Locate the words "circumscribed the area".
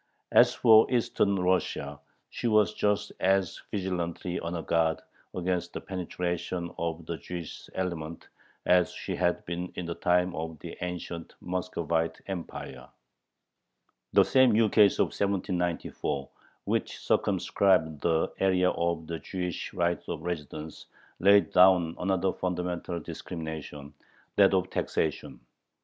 16.97-18.71